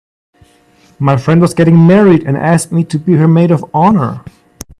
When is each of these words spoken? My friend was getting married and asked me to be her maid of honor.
My 0.97 1.15
friend 1.15 1.39
was 1.39 1.53
getting 1.53 1.85
married 1.85 2.23
and 2.23 2.35
asked 2.35 2.71
me 2.71 2.83
to 2.85 2.97
be 2.97 3.13
her 3.17 3.27
maid 3.27 3.51
of 3.51 3.63
honor. 3.71 4.25